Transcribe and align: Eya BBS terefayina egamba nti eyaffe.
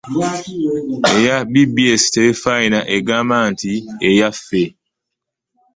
Eya 1.15 1.37
BBS 1.51 2.03
terefayina 2.13 2.79
egamba 2.95 3.37
nti 3.51 3.71
eyaffe. 4.07 4.63